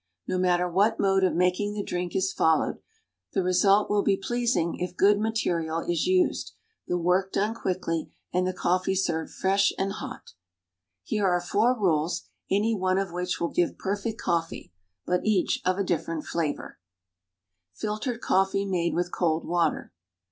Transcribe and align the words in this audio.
No 0.27 0.39
matter 0.39 0.67
what 0.67 0.99
mode 0.99 1.23
of 1.23 1.35
making 1.35 1.75
the 1.75 1.83
drink 1.83 2.15
is 2.15 2.33
followed, 2.33 2.79
the 3.33 3.43
result 3.43 3.87
will 3.87 4.01
be 4.01 4.17
pleasing 4.17 4.79
if 4.79 4.97
good 4.97 5.19
material 5.19 5.81
is 5.81 6.07
used, 6.07 6.53
the 6.87 6.97
work 6.97 7.31
done 7.31 7.53
quickly, 7.53 8.09
and 8.33 8.47
the 8.47 8.51
coffee 8.51 8.95
served 8.95 9.31
fresh 9.31 9.71
and 9.77 9.91
hot. 9.91 10.33
Here 11.03 11.27
are 11.27 11.39
four 11.39 11.77
rules, 11.79 12.23
any 12.49 12.73
one 12.73 12.97
of 12.97 13.11
which 13.11 13.39
will 13.39 13.49
give 13.51 13.77
perfect 13.77 14.19
coffee, 14.19 14.73
but 15.05 15.23
each 15.23 15.61
of 15.65 15.77
a 15.77 15.83
different 15.83 16.25
flavor: 16.25 16.79
FILTERED 17.75 18.21
COFFEE 18.21 18.65
MADE 18.65 18.95
WITH 18.95 19.11
COLD 19.11 19.45
WATER. 19.45 19.93